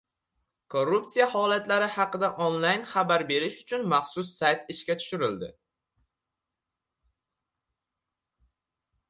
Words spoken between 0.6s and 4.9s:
Korrupsiya holatlari haqida onlayn xabar berish uchun maxsus sayt